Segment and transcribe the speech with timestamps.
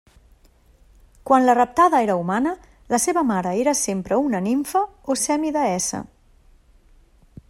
[1.29, 2.53] Quan la raptada era humana,
[2.95, 4.81] la seva mare era sempre una nimfa
[5.15, 6.01] o semideessa.